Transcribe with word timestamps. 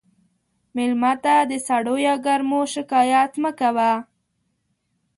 مېلمه 0.75 1.13
ته 1.23 1.35
د 1.51 1.53
سړو 1.67 1.95
یا 2.07 2.15
ګرمو 2.25 2.61
شکایت 2.73 3.31
مه 3.41 3.51
کوه. 3.59 3.91